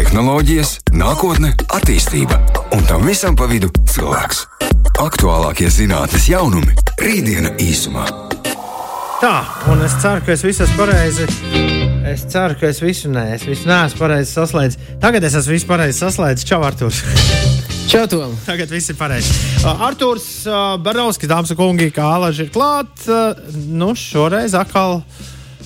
tehnoloģijas, 0.00 0.78
nākotne, 0.96 1.50
attīstība 1.76 2.38
un 2.72 2.84
tam 2.88 3.04
visam 3.04 3.34
pa 3.36 3.44
vidu 3.50 3.68
cilvēks. 3.90 4.46
Aktuālākie 5.00 5.68
zinātnīs 5.72 6.28
jaunumi- 6.30 6.72
rītdiena 7.04 7.52
īsumā. 7.60 8.06
Tā, 9.20 9.34
un 9.68 9.82
es 9.84 9.92
ceru, 10.00 10.24
ka 10.24 10.32
es 10.32 10.44
visu 10.46 10.64
esmu 10.64 10.78
pareizi. 10.78 11.26
Es 12.08 12.24
ceru, 12.32 12.56
ka 12.56 12.70
es 12.72 12.80
visu 12.80 13.10
nē, 13.12 13.34
es 13.34 13.44
visu 13.44 13.68
neesmu 13.68 14.00
pareizi 14.00 14.32
saslēdzis. 14.38 14.78
Tagad 15.02 15.24
es 15.24 15.34
esmu 15.34 15.52
visu 15.52 15.68
pareizi 15.68 16.00
saslēdzis. 16.00 16.46
Čau, 16.48 16.62
Artūrs! 16.64 17.02
Čau, 17.90 18.06
Tom! 18.06 18.32
Tagad 18.46 18.72
viss 18.72 18.88
ir 18.88 18.96
pareizi. 18.96 19.34
Uh, 19.60 19.84
Artūrs 19.90 20.30
uh, 20.46 20.78
Barovskis, 20.80 21.28
dāmas 21.28 21.52
un 21.52 21.60
kungi, 21.60 21.90
kā 21.92 22.08
alaži 22.16 22.46
ir 22.46 22.54
klāts. 22.54 23.04
Uh, 23.04 23.36
nu, 23.68 23.92
šoreiz 23.92 24.56
atkal, 24.56 25.02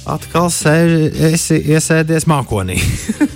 atkal 0.09 0.51
sēž, 0.53 0.93
esi 1.33 1.59
iesēdies 1.75 2.27
mākonī. 2.31 2.77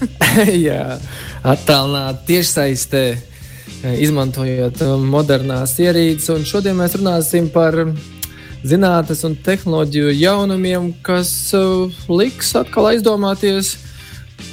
Jā, 0.69 0.99
attālināti 1.47 2.35
tiešsaistē, 2.35 3.03
izmantojot 4.03 4.83
modernās 5.07 5.77
ierīces. 5.81 6.31
Un 6.35 6.47
šodien 6.49 6.79
mēs 6.79 6.97
runāsim 6.99 7.49
par 7.55 7.79
zinātnes 8.67 9.25
un 9.27 9.37
tehnoloģiju 9.45 10.15
jaunumiem, 10.19 10.93
kas 11.07 11.31
uh, 11.57 12.01
liks 12.11 12.55
atkal 12.59 12.91
aizdomāties, 12.93 13.77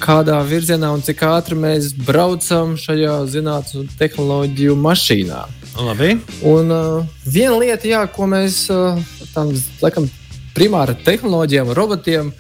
kādā 0.01 0.37
virzienā 0.45 0.91
un 0.93 1.03
cik 1.05 1.23
ātri 1.27 1.57
mēs 1.59 1.91
braucam 2.05 2.75
šajā 2.79 3.19
zinātnes 3.31 3.79
un 3.81 3.89
tehnoloģiju 3.99 4.77
mašīnā. 4.81 5.45
Labi. 5.75 6.13
Un 6.47 6.71
uh, 6.71 7.17
viena 7.27 7.57
lieta, 7.59 7.89
jā, 7.89 8.05
ko 8.07 8.29
mēs 8.31 8.65
uh, 8.71 9.01
tam 9.33 9.51
laikam, 9.81 10.07
primāri 10.55 10.95
tehnoloģijām, 11.05 11.73
robotiem 11.75 12.31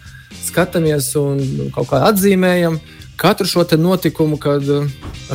skatāmies 0.45 1.11
un 1.19 1.71
kaut 1.75 1.89
kā 1.91 2.01
atzīmējam, 2.09 2.79
katru 3.19 3.47
šo 3.47 3.65
notikumu, 3.77 4.37
kad 4.41 4.63
uh, 4.69 4.87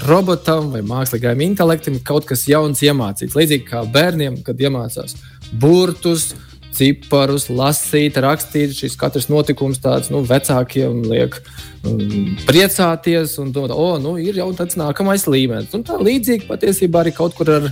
robotam 0.06 0.70
vai 0.74 0.82
mākslīgajam 0.86 1.42
intelektam 1.44 1.96
ir 1.96 2.04
kaut 2.04 2.28
kas 2.28 2.46
jauns 2.48 2.82
iemācīts. 2.84 3.36
Līdzīgi 3.36 3.66
kā 3.68 3.84
bērniem, 3.84 4.40
kad 4.46 4.60
iemācās 4.60 5.16
burtus, 5.52 6.30
ciparus, 6.76 7.48
lasīt, 7.50 8.18
rakstīt. 8.20 8.74
Šis 8.76 8.96
katrs 9.00 9.28
notikums 9.32 9.80
tāds 9.82 10.12
nu, 10.12 10.22
vecākiem 10.26 11.02
liek 11.10 11.36
um, 11.84 12.36
priecāties 12.48 13.36
un 13.42 13.52
domāt, 13.54 13.74
o, 13.74 13.92
nu, 14.02 14.16
ir 14.20 14.40
jau 14.40 14.50
tāds 14.56 14.78
nākamais 14.80 15.26
līmenis. 15.28 15.74
Un 15.76 15.86
tā 15.86 15.98
līdzīgi 16.00 16.48
patiesībā 16.50 17.04
arī 17.04 17.14
kaut 17.16 17.36
kur 17.38 17.52
ar 17.58 17.70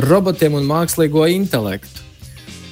robotiem 0.00 0.58
un 0.58 0.68
mākslīgo 0.68 1.28
intelektu. 1.30 2.09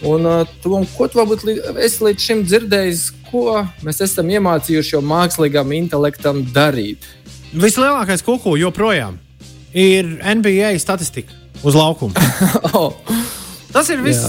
Un, 0.02 0.26
tu, 0.62 0.72
un 0.76 0.84
ko 0.94 1.08
tu 1.10 1.18
varbūt 1.18 1.44
esi 1.82 2.04
līdz 2.06 2.22
šim 2.22 2.42
dzirdējis, 2.46 3.06
ko 3.30 3.64
mēs 3.86 3.98
esam 4.06 4.28
iemācījuši 4.30 4.94
jau 4.94 5.00
mākslīgam 5.02 5.72
intelektam 5.74 6.44
darīt? 6.54 7.02
Vislielākais 7.50 8.22
kuku 8.22 8.54
joprojām 8.60 9.16
ir 9.74 10.06
NBA 10.22 10.76
statistika 10.78 11.34
uz 11.66 11.74
laukuma. 11.74 12.14
oh. 12.78 12.94
Tas 13.72 13.90
ir 13.92 14.00
viss. 14.00 14.22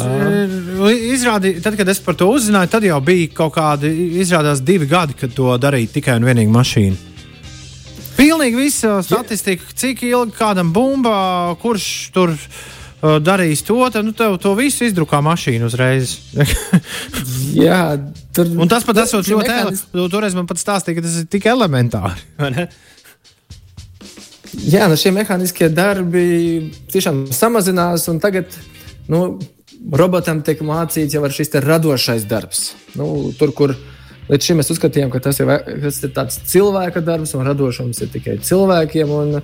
Izrādīt, 1.13 1.61
tad, 1.63 1.77
kad 1.79 1.87
es 1.87 2.01
par 2.03 2.17
to 2.19 2.27
uzzināju, 2.33 2.71
tad 2.73 2.83
jau 2.83 2.97
bija 3.03 3.29
kaut 3.37 3.53
kādi, 3.55 3.91
izrādās, 4.19 4.63
divi 4.65 4.89
gadi, 4.89 5.15
kad 5.15 5.31
to 5.37 5.53
darīja 5.61 5.93
tikai 5.93 6.17
un 6.19 6.27
vienīgi 6.27 6.51
mašīna. 6.51 7.05
Pilnīgi 8.17 8.59
visa 8.59 8.97
statistika, 9.05 9.63
cik 9.79 10.03
ilgi 10.09 10.35
kādam 10.35 10.73
bumbā, 10.75 11.15
kurš 11.61 11.87
tur 12.11 12.33
uh, 12.33 12.59
darīs 13.01 13.63
to, 13.63 13.79
tad 13.93 14.05
nu, 14.05 14.13
tev 14.15 14.37
to 14.43 14.53
visu 14.57 14.83
izdrukā 14.87 15.21
mašīna 15.23 15.69
uzreiz. 15.69 16.17
Jā, 17.67 17.97
tur, 18.35 18.49
un 18.59 18.71
tas 18.71 18.85
pat 18.87 19.03
esot 19.05 19.27
ļoti 19.27 19.47
mehānis... 19.47 19.83
elementāri. 19.87 20.11
Toreiz 20.15 20.37
man 20.37 20.49
pat 20.49 20.61
stāstīja, 20.61 20.99
ka 20.99 21.05
tas 21.07 21.19
ir 21.21 21.29
tik 21.31 21.47
elementāri. 21.49 22.67
Jā, 24.69 24.89
nu 24.89 24.97
šie 24.97 25.13
mehāniskie 25.13 25.69
darbi 25.71 26.25
tiešām 26.91 27.27
samazinās, 27.35 28.07
un 28.11 28.19
tagad 28.23 28.57
nu, 29.11 29.37
robotam 29.93 30.41
tiek 30.45 30.61
mācīts 30.65 31.15
jau 31.15 31.23
šis 31.31 31.55
radošais 31.63 32.27
darbs. 32.29 32.73
Nu, 32.99 33.31
tur, 33.39 33.53
kur 33.55 33.75
līdz 34.29 34.45
šim 34.45 34.59
mēs 34.59 34.71
uzskatījām, 34.73 35.11
ka 35.13 35.21
tas 35.23 35.39
ir, 35.41 35.49
tas 36.13 36.39
ir 36.39 36.47
cilvēka 36.51 37.03
darbs 37.05 37.33
un 37.37 37.47
radošums 37.47 38.01
ir 38.03 38.11
tikai 38.13 38.39
cilvēkiem. 38.45 39.13
Un, 39.13 39.39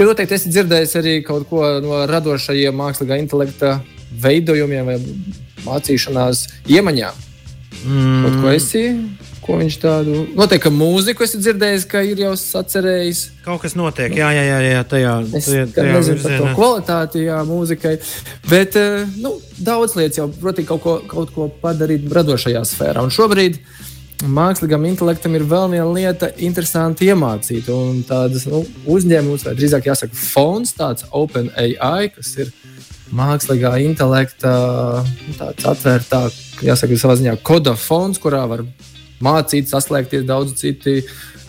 tu 0.00 0.08
noteikti 0.08 0.38
esi 0.38 0.48
dzirdējis 0.48 0.96
arī 0.96 1.14
kaut 1.26 1.44
ko 1.50 1.66
no 1.84 1.98
radošajiem 2.08 2.78
mākslīgā 2.80 3.20
intelekta 3.20 3.74
veidojumiem 4.24 4.88
vai 4.88 5.00
mācīšanās 5.66 6.46
iemaņām. 6.72 7.26
Mm. 7.84 8.22
Kaut 8.24 8.38
ko 8.40 8.54
esi 8.54 8.84
ko 9.50 9.58
viņš 9.58 9.76
tādu. 9.82 10.22
Noteikti, 10.38 10.62
ka 10.66 10.72
mūziku 10.72 11.24
esmu 11.26 11.40
dzirdējis, 11.42 11.86
ka 11.90 12.02
ir 12.06 12.22
jau 12.22 12.32
sacerējis. 12.38 13.22
Kaut 13.44 13.62
kas 13.64 13.76
notiek, 13.78 14.14
jā, 14.16 14.30
jā, 14.36 14.44
jā, 14.46 14.58
jā 14.64 14.82
tajā, 14.88 15.14
virzienā. 15.26 15.68
par 16.22 16.36
to 16.36 16.50
kvalitāti, 16.58 17.24
jā, 17.26 17.40
mūzikai. 17.48 17.94
Bet 18.50 18.78
eh, 18.80 19.04
nu, 19.20 19.34
daudz 19.58 19.96
lietas 19.98 20.20
jau, 20.22 20.28
protams, 20.40 20.68
kaut, 20.70 20.82
ko, 20.84 20.96
kaut 21.10 21.34
ko 21.36 21.48
padarīt 21.62 22.08
radošajā 22.14 22.64
sfērā. 22.72 23.04
Un 23.04 23.14
šobrīd 23.14 23.58
mākslīgam 24.26 24.84
intelektam 24.88 25.34
ir 25.36 25.44
vēl 25.48 25.70
viena 25.72 25.88
lieta, 25.88 26.30
interesanti 26.42 27.08
iemācīt. 27.10 27.68
Un 27.72 28.02
tādas 28.08 28.46
nu, 28.50 28.62
uzņēmums, 28.90 29.46
vai 29.46 29.54
drīzāk 29.58 29.88
jāsaka, 29.90 30.16
fonds, 30.16 30.74
tāds 30.76 31.06
OpenAI, 31.16 32.10
kas 32.14 32.34
ir 32.40 32.52
mākslīgā 33.16 33.74
intelekta 33.84 34.52
nu, 35.06 35.36
atvērtā, 35.72 36.26
jāsaka, 36.66 37.00
savā 37.00 37.16
ziņā 37.20 37.36
koda 37.46 37.74
fonds, 37.78 38.20
kurā 38.22 38.44
var 38.50 38.64
mācīt, 39.24 39.70
saslēgties 39.70 40.26
daudz 40.28 40.54
citi 40.60 41.00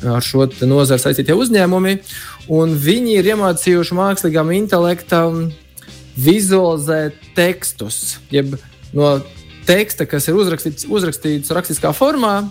ar 0.08 0.24
šo 0.26 0.48
nozaru 0.66 1.02
saistītie 1.02 1.36
uzņēmumi. 1.38 1.98
Viņi 2.50 3.20
ir 3.20 3.34
iemācījuši 3.36 3.98
mākslīgam 4.00 4.50
intelektam 4.56 5.46
vizualizēt 6.20 7.20
tekstus, 7.38 8.18
jeb 8.34 8.58
no 8.98 9.14
teksta, 9.68 10.08
kas 10.10 10.28
ir 10.28 10.40
uzrakstīts, 10.40 10.88
uzrakstīts 10.90 11.54
rakstiskā 11.56 11.94
formā, 11.96 12.50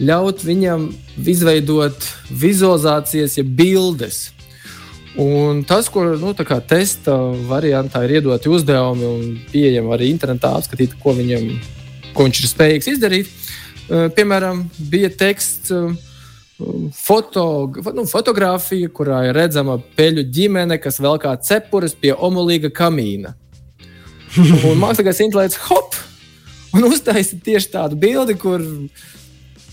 ļaut 0.00 0.44
viņam 0.44 0.88
izveidot 1.28 2.06
vizualizācijas, 2.30 3.36
jeb 3.38 3.50
bildes. 3.56 4.30
Un 5.20 5.64
tas, 5.66 5.88
ko 5.90 6.04
nu, 6.16 6.32
testa 6.68 7.16
variantā 7.48 8.04
ir 8.06 8.20
iedoti 8.20 8.48
uzdevumi 8.48 9.08
un 9.08 9.24
pieejami 9.50 9.92
arī 9.96 10.10
internetā, 10.12 10.54
apskatīt, 10.56 10.94
ko, 11.02 11.16
viņam, 11.18 11.48
ko 12.14 12.28
viņš 12.28 12.40
ir 12.40 12.52
spējīgs 12.52 12.90
izdarīt. 12.94 13.34
Eh, 13.90 14.06
piemēram, 14.14 14.64
bija 14.78 15.10
teksts. 15.10 15.74
Eh, 15.74 16.08
foto, 16.94 17.44
nu, 17.96 18.04
fotografija, 18.06 18.88
kurā 18.92 19.24
ir 19.26 19.34
redzama 19.34 19.78
peļu 19.96 20.26
ģimene, 20.30 20.76
kas 20.78 21.00
vēl 21.00 21.18
kā 21.18 21.34
cepures 21.42 21.96
pie 21.96 22.12
omulīga 22.14 22.70
kamīna. 22.70 23.34
Un 24.68 24.78
mākslinieks 24.78 25.24
intelekts 25.24 25.58
hop! 25.66 25.96
Un 26.70 26.86
uztaisīja 26.86 27.42
tieši 27.42 27.72
tādu 27.72 27.96
bildi, 27.98 28.36
kur 28.38 28.62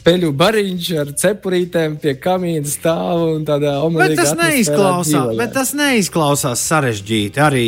peļu 0.07 0.31
bariņš 0.39 0.91
ar 1.01 1.11
cepurītēm 1.19 1.97
pie 2.01 2.15
kamīna 2.23 2.69
stāv 2.71 3.25
un 3.33 3.43
tādā 3.47 3.75
omulīgā. 3.83 4.15
Bet 4.15 4.21
tas 4.21 4.37
neizklausās, 4.39 5.33
bet 5.39 5.53
tas 5.57 5.73
neizklausās 5.75 6.63
sarežģīti 6.71 7.43
arī, 7.43 7.67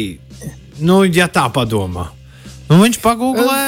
nu, 0.79 1.03
ja 1.03 1.27
tā 1.31 1.49
padomā. 1.53 2.07
Nu, 2.69 2.77
viņš 2.83 2.99
pagūglē, 3.01 3.59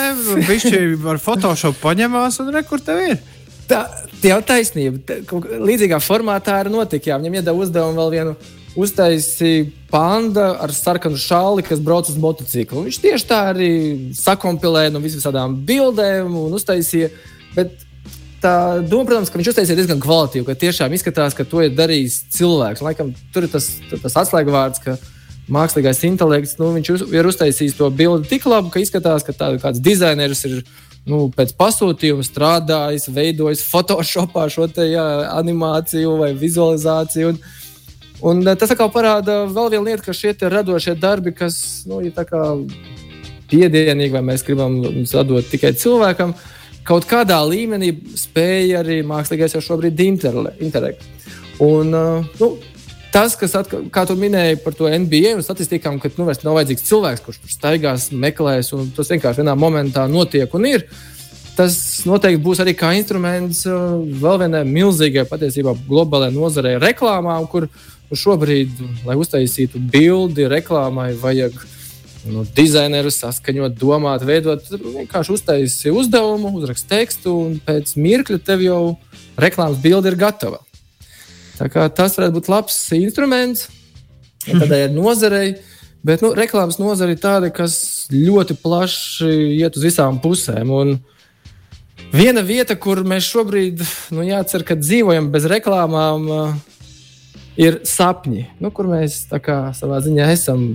viņš 0.46 0.66
ar 1.10 1.20
Photoshop 1.22 1.80
paņemās 1.82 2.38
un 2.44 2.52
re, 2.54 2.62
kur 2.68 2.84
tev 2.86 3.02
ir. 3.02 3.20
Tā 3.72 3.86
jau 4.28 4.40
taisnība. 4.46 5.20
Līdzīgā 5.64 5.98
formātā 6.04 6.60
arī 6.62 6.74
notika. 6.74 7.10
Jā, 7.10 7.20
viņam 7.22 7.40
iedeva 7.40 7.64
uzdevumu 7.66 7.98
vēl 7.98 8.12
vienu. 8.14 8.36
Uztaisīja 8.78 9.66
panda 9.92 10.52
ar 10.64 10.72
sarkanu 10.72 11.18
šāli, 11.20 11.66
kas 11.68 11.82
brauc 11.84 12.08
uz 12.08 12.20
motociklu. 12.22 12.86
Viņš 12.86 13.00
tieši 13.04 13.28
tā 13.28 13.40
arī 13.52 13.72
sakompilēja 14.16 14.94
no 14.94 15.02
visām 15.04 15.58
bildēm 15.68 16.38
un 16.40 16.54
uztaisīja. 16.56 17.10
Bet 17.56 17.74
tā 18.42 18.54
doma, 18.82 19.08
protams, 19.08 19.32
ka 19.32 19.40
viņš 19.40 19.52
uztaisīja 19.54 19.80
diezgan 19.80 20.02
kvalitīvi, 20.02 20.46
ka 20.48 20.58
tiešām 20.60 20.94
izskatās, 20.98 21.36
ka 21.38 21.46
to 21.48 21.64
ir 21.66 21.74
darījis 21.78 22.22
cilvēks. 22.36 22.84
Laikam 22.86 23.14
tur 23.34 23.48
ir 23.48 23.54
tas, 23.54 23.70
tas 23.92 24.18
atslēgvārds, 24.24 24.82
ka 24.84 24.98
mākslīgais 25.52 26.04
intelekts, 26.08 26.58
nu, 26.60 26.72
viņš 26.76 26.94
uz, 26.96 27.04
ir 27.14 27.28
uztaisījis 27.28 27.78
to 27.78 27.90
bildi 27.94 28.30
tik 28.32 28.48
labi, 28.50 28.72
ka 28.74 28.82
izskatās, 28.82 29.26
ka 29.28 29.36
tā, 29.36 29.52
kāds 29.62 29.82
dizainers 29.84 30.46
ir 30.48 30.62
nu, 31.10 31.26
pēc 31.34 31.54
pasūtījuma 31.58 32.26
strādājis, 32.26 33.10
veidojis 33.14 33.66
Photoshopā 33.70 34.48
šo 34.54 34.68
te, 34.72 34.86
jā, 34.94 35.08
animāciju 35.34 36.16
vai 36.22 36.32
vizualizāciju. 36.38 37.34
Un, 37.34 37.42
un 38.32 38.44
eh, 38.46 38.58
tas 38.58 38.74
atkal 38.74 38.92
parāda 38.94 39.44
vēl 39.50 39.74
vienu 39.76 39.88
lietu, 39.90 40.06
ka 40.08 40.16
šie 40.18 40.36
radošie 40.42 40.96
darbi, 41.00 41.34
kas 41.36 41.84
nu, 41.90 42.04
ir 42.06 42.16
piedienīgi, 43.52 44.14
vai 44.14 44.24
mēs 44.24 44.46
gribam 44.48 44.78
sadot 45.10 45.48
tikai 45.52 45.74
cilvēkam, 45.76 46.36
kaut 46.88 47.08
kādā 47.10 47.38
līmenī 47.46 47.94
spēja 48.18 48.82
arī 48.82 49.02
mākslīgais 49.08 49.58
jau 49.58 49.64
šobrīd 49.72 50.02
interēt. 50.10 51.08
Un, 51.62 51.94
uh, 51.94 52.30
nu, 52.42 52.56
Tas, 53.12 53.34
kas, 53.36 53.52
atka, 53.60 53.82
kā 53.92 54.06
tu 54.08 54.16
minēji 54.16 54.62
par 54.64 54.76
to 54.76 54.88
NBA 54.88 55.34
un 55.36 55.44
statistikām, 55.44 55.98
ka 56.00 56.08
nu, 56.16 56.24
vairs 56.30 56.46
nav 56.46 56.56
vajadzīgs 56.56 56.86
cilvēks, 56.88 57.24
kurš 57.26 57.42
tur 57.42 57.52
staigās, 57.52 58.06
meklēs, 58.16 58.70
un 58.78 58.88
tas 58.96 59.12
vienkārši 59.12 59.42
vienā 59.42 59.56
momentā 59.60 60.06
notiek 60.08 60.54
un 60.56 60.70
ir. 60.70 60.86
tas 61.52 61.76
noteikti 62.08 62.40
būs 62.42 62.62
arī 62.64 62.72
kā 62.80 62.94
instruments 62.96 63.66
vēl 63.68 64.38
vienai 64.40 64.64
milzīgai, 64.64 65.26
patiesībā 65.28 65.74
globālajai 65.90 66.34
nozarei 66.34 66.78
reklāmām, 66.80 67.50
kur 67.52 67.68
šobrīd, 68.16 68.80
lai 69.06 69.18
uztaisītu 69.20 69.82
bildi 69.92 70.48
reklāmai, 70.48 71.12
vajag 71.20 71.60
nu, 72.30 72.46
dizaineru 72.56 73.12
saskaņot, 73.14 73.78
domāt, 73.80 74.26
veidot. 74.28 74.64
Tad 74.68 74.84
vienkārši 74.84 75.36
uztaisīt 75.36 75.94
uzdevumu, 75.96 76.54
uzrakst 76.60 76.90
tekstu, 76.92 77.34
un 77.48 77.60
pēc 77.66 77.96
mirkļa 77.98 78.42
tev 78.46 78.64
jau 78.66 78.82
reklāmas 79.42 79.82
bilde 79.82 80.12
ir 80.12 80.20
gatava. 80.20 80.62
Tas 81.62 82.18
varētu 82.18 82.38
būt 82.40 82.50
labs 82.50 82.78
instruments 82.98 83.68
tādai 84.46 84.88
nozarei. 84.94 85.56
Bet 86.02 86.24
nu, 86.26 86.32
reklāmas 86.34 86.80
nozare 86.82 87.14
ir 87.14 87.22
tāda, 87.22 87.52
kas 87.54 88.08
ļoti 88.10 88.56
plaši 88.58 89.30
iet 89.60 89.76
uz 89.78 89.84
visām 89.86 90.18
pusēm. 90.24 90.72
Un 90.74 90.96
viena 92.10 92.42
vieta, 92.42 92.74
kur 92.74 93.04
mēs 93.06 93.28
šobrīd 93.30 93.84
nu, 94.16 94.26
jācer, 94.26 94.66
ka 94.66 94.80
dzīvojam 94.80 95.30
bez 95.34 95.46
reklāmām, 95.52 96.26
ir 97.62 97.78
sapņi, 97.88 98.46
nu, 98.62 98.72
kur 98.74 98.90
mēs 98.90 99.24
kā, 99.44 99.58
savā 99.78 100.00
ziņā 100.04 100.28
esam 100.34 100.66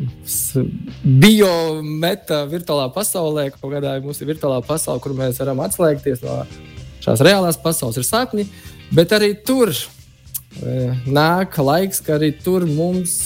biometa 1.03 2.45
virtuālā 2.51 2.87
pasaulē. 2.95 3.49
Kaut 3.57 3.73
kādā 3.75 3.97
mums 4.05 4.23
ir 4.23 4.31
virtuālā 4.31 4.63
pasaule, 4.67 5.03
kur 5.03 5.17
mēs 5.19 5.41
varam 5.43 5.65
atslēgties 5.67 6.23
no 6.25 6.43
šās 7.05 7.23
reālās 7.27 7.59
pasaules, 7.63 7.99
ir 7.99 8.07
sapņi. 8.07 8.47
Bet 8.95 9.15
arī 9.17 9.33
tur 9.47 9.73
e, 9.73 10.93
nāk 11.11 11.59
laiks, 11.59 12.03
ka 12.07 12.17
arī 12.21 12.31
tur 12.43 12.69
mums 12.71 13.17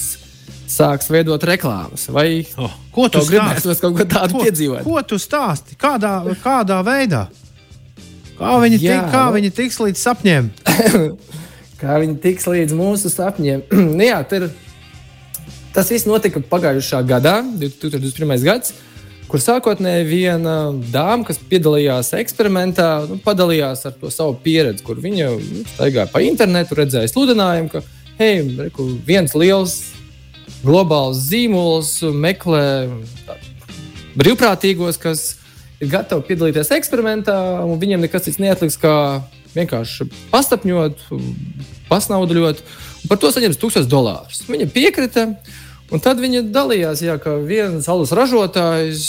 sāks 0.71 1.11
veidot 1.13 1.43
reklāmas. 1.45 2.07
Vai 2.15 2.47
oh, 2.61 2.73
ko 2.95 3.11
tu 3.13 3.23
gribētu 3.29 3.75
kaut 3.83 3.99
ko 3.99 4.09
tādu 4.09 4.39
ko, 4.39 4.47
piedzīvot? 4.47 4.87
Ko 4.87 5.03
tu 5.05 5.21
stāsti? 5.21 5.77
Kādā, 5.81 6.21
kādā 6.41 6.81
veidā? 6.87 7.27
Kā 8.41 8.57
viņi, 8.63 8.81
Jā, 8.81 8.97
tik, 8.97 9.13
kā 9.13 9.27
nu... 9.27 9.37
viņi 9.37 9.53
tiks 9.53 9.81
līdz 9.83 10.01
sapņiem? 10.01 10.51
kā 11.81 11.97
viņi 12.03 12.19
tiks 12.23 12.47
līdz 12.51 12.77
mūsu 12.77 13.13
sapņiem. 13.13 13.65
Nu 13.97 14.07
jā, 14.07 14.21
ir, 14.37 14.49
tas 15.75 15.91
viss 15.93 16.09
notika 16.09 16.43
pagājušā 16.51 17.03
gadā, 17.09 17.41
2021. 17.61 18.37
gads, 18.47 18.75
kur 19.31 19.43
sākotnēji 19.43 20.09
viena 20.09 20.57
dāma, 20.91 21.25
kas 21.29 21.39
piedalījās 21.51 22.13
eksperimentā, 22.19 22.89
nu, 23.11 23.21
padalījās 23.23 23.87
ar 23.87 23.95
to 24.01 24.11
savu 24.13 24.37
pieredzi, 24.43 24.85
kur 24.87 25.01
viņa 25.03 25.31
nu, 25.37 25.65
staigāja 25.77 26.11
pa 26.11 26.23
internetu, 26.27 26.79
redzēja 26.79 27.13
sludinājumu, 27.13 27.71
ka 27.73 27.85
hei, 28.19 28.43
reku, 28.59 28.89
viens 29.07 29.37
liels 29.39 29.79
globāls 30.65 31.23
zīmols 31.31 32.01
meklē 32.13 32.65
brīvprātīgos, 34.19 34.99
kas 35.01 35.23
ir 35.81 35.93
gatavi 35.93 36.27
piedalīties 36.29 36.73
eksperimentā, 36.77 37.37
un 37.65 37.79
viņiem 37.81 38.03
nekas 38.05 38.27
cits 38.27 38.41
neatliks, 38.43 38.77
kā 38.81 38.95
vienkārši 39.55 40.07
pastapņot, 40.33 41.09
pasnauduļot, 41.91 42.63
un 43.03 43.11
par 43.11 43.21
to 43.21 43.33
saņems 43.35 43.59
1000 43.61 43.91
dolārus. 43.91 44.45
Viņa 44.51 44.71
piekrita. 44.75 45.27
Un 45.91 45.99
tad 45.99 46.21
viņa 46.23 46.45
dalījās, 46.55 47.01
jā, 47.03 47.17
ka 47.19 47.33
viens 47.43 47.89
alus 47.91 48.13
ražotājs 48.15 49.07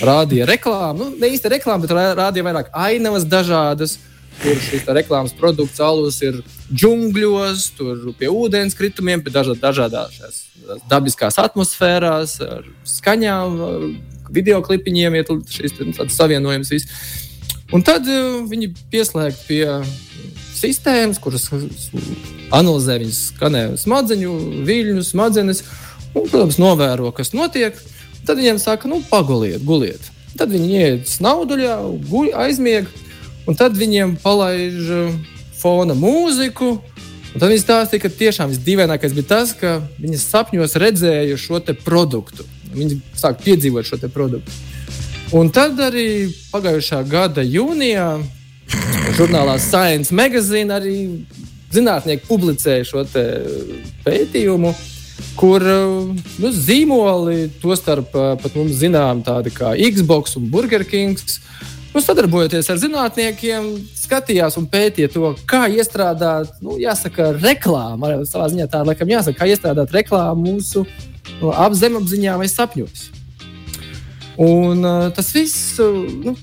rādīja 0.00 0.46
reklāmu. 0.48 0.96
Nu, 1.02 1.20
ne 1.20 1.28
īsti 1.34 1.50
reklāmu, 1.52 1.84
bet 1.84 1.92
rādīja 2.16 2.46
vairāk 2.46 2.70
ainavas 2.72 3.26
dažādas, 3.28 3.98
kur 4.40 4.56
šis 4.64 4.88
reklāmas 4.96 5.36
produkts 5.36 5.82
alus 5.84 6.22
ir 6.24 6.40
džungļos, 6.72 7.68
tur 7.76 8.08
pie 8.16 8.32
ūdens 8.32 8.76
kritumiem, 8.78 9.20
pie 9.20 9.34
dažād, 9.36 9.60
dažādās 9.60 10.46
dabiskās 10.90 11.38
atmosfērās, 11.40 12.38
ar 12.42 12.66
skaņām, 12.88 13.60
video 14.32 14.60
klipiņiem, 14.64 15.20
ir 15.20 15.30
šis 15.52 15.76
savienojums. 16.14 16.72
Viss. 16.72 16.88
Un 17.74 17.82
tad 17.86 18.06
uh, 18.06 18.42
viņi 18.46 18.70
pieslēgta 18.92 19.46
pie 19.48 19.64
sistēmas, 20.56 21.18
kuras 21.22 21.48
analizē 22.54 23.00
viņas 23.02 23.22
skanējumu 23.32 23.80
smadzeņu, 23.80 24.34
viļņu, 24.68 25.04
smadzenes, 25.06 25.62
un, 26.12 26.28
protams, 26.28 26.60
novēro, 26.62 27.10
kas 27.16 27.34
notiek. 27.36 27.78
Tad 28.26 28.40
viņiem 28.40 28.58
saka, 28.62 28.90
nu, 28.90 29.00
paguliet, 29.10 29.62
guliet. 29.66 30.10
Tad 30.36 30.50
viņi 30.52 30.70
iet 30.80 31.10
snauduļā, 31.10 31.76
guļ, 32.10 32.32
aizmieg, 32.46 32.88
un 33.46 33.58
tad 33.58 33.76
viņiem 33.78 34.16
palaiž 34.22 34.90
fona 35.60 35.96
mūziku. 35.98 36.76
Un 37.32 37.42
tad 37.42 37.50
viņi 37.52 37.62
stāstīja, 37.62 38.02
ka 38.06 38.12
tiešām 38.22 38.52
visdīvainākais 38.52 39.14
bija 39.16 39.30
tas, 39.34 39.52
ka 39.56 39.78
viņi 40.00 40.18
sapņos 40.22 40.78
redzēja 40.80 41.36
šo 41.40 41.60
produktu. 41.84 42.46
Viņi 42.76 43.00
sāk 43.16 43.42
piedzīvot 43.44 43.86
šo 43.86 44.00
produktu. 44.08 44.52
Un 45.34 45.48
tad 45.50 45.80
arī 45.82 46.28
pagājušā 46.52 47.00
gada 47.10 47.42
jūnijā 47.42 48.10
žurnālā 49.16 49.56
Science 49.58 50.14
Magazine 50.14 50.70
arī 50.76 50.98
zinātnieki 51.74 52.28
publicēja 52.28 52.84
šo 52.86 53.02
pētījumu, 54.04 54.70
kur 55.34 55.64
nu, 55.66 56.52
zīmoli, 56.54 57.48
tostarp 57.62 58.14
pat 58.14 58.54
mums 58.54 58.78
zinām, 58.78 59.24
tādi 59.26 59.50
kā 59.56 59.74
Xbox 59.74 60.38
un 60.38 60.46
Burger 60.52 60.86
Kings, 60.86 61.40
nu, 61.90 62.04
sadarbojoties 62.04 62.70
ar 62.70 62.78
zinātniekiem, 62.84 63.68
skatījās 63.98 64.60
un 64.60 64.70
pētīja 64.70 65.10
to, 65.10 65.34
kā 65.48 65.64
iestrādāt, 65.74 66.54
nu, 66.62 66.78
jāsaka, 66.78 67.32
reklāmu. 67.40 68.14
Savā 68.30 68.46
ziņā 68.54 68.70
tā, 68.70 68.86
laikam, 68.86 69.10
jāsaka, 69.10 69.42
kā 69.42 69.50
iestrādāt 69.50 69.94
reklāmu 69.96 70.52
mūsu 70.52 70.86
nu, 71.40 71.50
apzemapziņā 71.50 72.38
vai 72.38 72.50
sapņos. 72.52 73.08
Un 74.36 74.84
uh, 74.84 75.08
tas 75.16 75.32
viss. 75.32 75.78
Uh, 75.80 76.04
nu, 76.24 76.36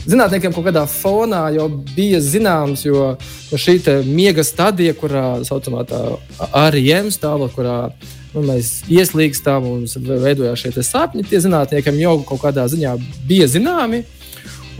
Zinātniekiem 0.00 0.54
kaut 0.56 0.64
kādā 0.64 0.86
fonā 0.88 1.42
jau 1.52 1.66
bija 1.92 2.16
zināms, 2.24 2.86
jo 2.86 3.10
šī 3.52 3.74
miega 4.08 4.40
stadija, 4.40 4.94
kurā 4.96 5.42
saucamā 5.44 5.84
tā 5.84 6.00
REM 6.72 7.10
stāvokļa, 7.12 7.52
kurā 7.52 7.74
nu, 8.32 8.44
mēs 8.48 8.70
ieslīgstām 8.88 9.66
un 9.68 9.84
veidojās 10.24 10.64
šie 10.64 10.86
sapņi, 10.86 11.26
tie 11.28 11.42
zinātniekiem 11.44 12.00
jau 12.00 12.14
kaut 12.24 12.40
kādā 12.46 12.64
ziņā 12.72 12.96
bija 13.28 13.50
zināmi. 13.52 14.06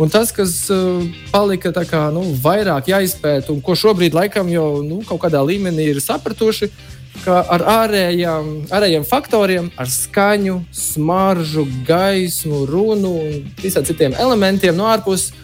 Un 0.00 0.08
tas, 0.08 0.32
kas 0.32 0.54
uh, 0.72 1.04
palika 1.28 1.74
kā, 1.84 2.06
nu, 2.14 2.24
vairāk 2.40 2.88
jāizpēta, 2.88 3.52
un 3.52 3.60
ko 3.60 3.76
šobrīd 3.76 4.16
laikam 4.16 4.48
jau 4.48 4.80
nu, 4.80 5.02
kaut 5.04 5.20
kādā 5.26 5.44
līmenī 5.44 5.90
ir 5.92 6.00
sapratuši, 6.00 6.70
ir 6.70 6.99
ka 7.24 7.40
ar 7.56 7.64
ārējām, 7.74 8.48
ārējiem 8.72 9.04
faktoriem, 9.08 9.68
ar 9.80 9.90
skaņu, 9.90 10.60
smaržu, 10.74 11.66
gaismu, 11.86 12.64
runu 12.70 13.12
un 13.24 13.52
visiem 13.60 13.86
citiem 13.86 14.16
elementiem 14.18 14.76
no 14.76 14.88
ārpuses 14.90 15.34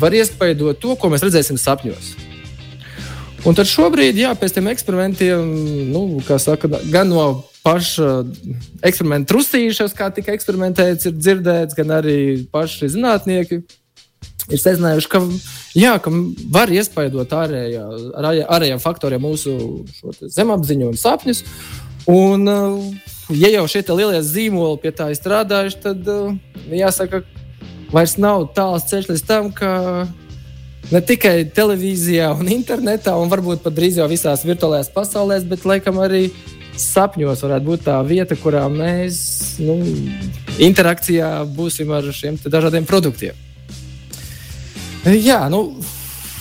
var 0.00 0.14
iespaidot 0.14 0.80
to, 0.82 0.96
ko 0.98 1.10
mēs 1.12 1.24
redzēsim 1.24 1.58
sapņos. 1.60 2.14
Un 3.44 3.56
tad 3.56 3.68
šobrīd, 3.68 4.16
jā, 4.16 4.30
pēc 4.40 4.56
tam 4.56 4.70
eksperimentiem, 4.72 5.48
nu, 5.92 6.06
saka, 6.40 6.70
gan 6.92 7.10
no 7.12 7.26
paša 7.64 8.22
eksperimenta 8.84 9.32
trusīšanas, 9.32 9.96
kā 9.96 10.08
tika 10.16 10.32
eksperimentēts, 10.36 11.08
ir 11.08 11.16
dzirdēts, 11.16 11.76
gan 11.76 11.92
arī 12.00 12.18
paši 12.52 12.90
zinātnieki 12.96 13.62
ir 14.52 14.60
secinājuši, 14.60 15.10
ka, 15.10 15.22
jā, 15.78 15.94
ka 16.02 16.12
var 16.52 16.72
iespaidot 16.72 17.32
ārējā, 17.32 17.84
ārējiem 18.44 18.82
faktoriem 18.82 19.24
mūsu 19.24 19.56
zemapziņu 20.22 20.90
un 20.92 21.00
sapņus. 21.00 21.44
Un, 22.10 22.44
uh, 22.50 23.14
ja 23.32 23.48
jau 23.54 23.64
šie 23.70 23.84
lielie 23.88 24.20
zīmoli 24.24 24.82
pie 24.82 24.92
tā 24.92 25.08
ir 25.12 25.18
strādājuši, 25.18 25.80
tad 25.80 26.10
uh, 26.12 26.34
jāsaka, 26.68 27.22
vairs 27.94 28.18
nav 28.20 28.50
tāls 28.56 28.84
ceļš 28.90 29.08
līdz 29.12 29.24
tam, 29.28 29.48
ka 29.56 29.72
ne 30.92 31.00
tikai 31.00 31.46
televīzijā 31.56 32.28
un 32.36 32.50
internetā, 32.52 33.14
un 33.16 33.32
varbūt 33.32 33.64
pat 33.64 33.76
drīz 33.76 34.02
jau 34.02 34.10
visās 34.10 34.44
virtuālajās 34.44 34.92
pasaulēs, 34.92 35.48
bet 35.48 35.64
laikam 35.68 36.02
arī 36.04 36.26
sapņos 36.76 37.44
varētu 37.46 37.68
būt 37.70 37.86
tā 37.86 37.96
vieta, 38.04 38.36
kurā 38.36 38.66
mēs 38.68 39.16
nu, 39.62 39.78
interakcijā 40.58 41.30
būsim 41.56 41.92
ar 41.94 42.10
šiem 42.12 42.36
dažādiem 42.44 42.84
produktiem. 42.88 43.43
Jā, 45.04 45.42
nu, 45.52 45.66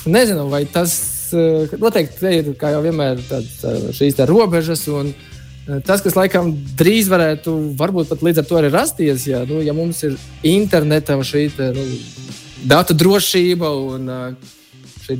nezinu, 0.07 0.47
vai 0.51 0.63
tas 0.71 0.95
eh, 1.35 1.75
noteikti 1.79 2.31
ir, 2.39 2.49
kā 2.59 2.71
jau 2.71 2.81
vienmēr, 2.85 3.19
tāds, 3.27 3.59
eh, 3.67 3.91
šīs 3.95 4.19
robežas. 4.29 4.87
Un, 4.87 5.13
Tas, 5.63 6.01
kas 6.03 6.17
laikam 6.17 6.49
drīz 6.75 7.07
varētu, 7.07 7.53
varbūt 7.79 8.09
pat 8.09 8.23
līdz 8.27 8.41
ar 8.41 8.47
to 8.49 8.57
arī 8.59 8.67
rasties, 8.73 9.23
ja, 9.29 9.45
nu, 9.47 9.61
ja 9.63 9.71
mums 9.71 10.01
ir 10.03 10.17
internetam 10.43 11.21
šī 11.23 11.43
te, 11.55 11.69
nu, 11.71 11.85
datu 12.67 12.91
drošība 12.91 13.69
un 13.71 14.11
šī 15.05 15.15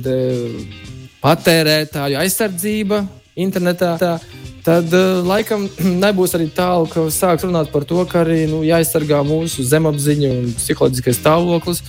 patērētāju 1.24 2.20
aizsardzība 2.20 3.00
internetā, 3.40 3.94
tā, 3.96 4.12
tad 4.68 4.92
laikam 5.24 5.64
nebūs 6.04 6.36
arī 6.36 6.50
tālu, 6.52 6.92
ka 6.92 7.06
sāks 7.08 7.48
runāt 7.48 7.72
par 7.72 7.88
to, 7.88 8.04
ka 8.04 8.20
arī 8.26 8.44
nu, 8.50 8.60
jāaizsargā 8.68 9.22
mūsu 9.24 9.64
zemapziņa 9.64 10.34
un 10.42 10.52
psiholoģiskais 10.60 11.22
stāvoklis. 11.22 11.80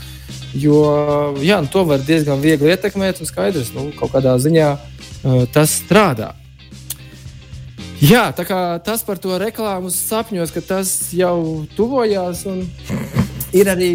Jo 0.56 1.36
jā, 1.44 1.60
to 1.72 1.84
var 1.88 2.04
diezgan 2.04 2.40
viegli 2.44 2.72
ietekmēt, 2.72 3.20
un 3.20 3.28
skaidrs, 3.28 3.74
ka 3.74 3.84
nu, 3.84 3.92
kaut 4.00 4.14
kādā 4.16 4.38
ziņā 4.40 4.72
uh, 4.76 5.44
tas 5.52 5.74
strādā. 5.84 6.32
Jā, 8.04 8.30
tā 8.36 8.44
kā 8.48 8.60
tas 8.84 9.04
par 9.08 9.20
to 9.20 9.38
reklāmu 9.40 9.92
sapņos, 9.92 10.52
ka 10.56 10.64
tas 10.64 10.92
jau 11.16 11.66
tuvojās, 11.78 12.46
un 12.48 12.64
ir 13.56 13.72
arī 13.72 13.92